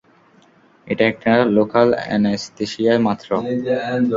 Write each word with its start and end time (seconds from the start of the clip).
এটা 0.87 1.03
একটা 1.11 1.31
local 1.57 1.87
anaesthesia 1.99 2.93
মাত্র! 3.07 3.29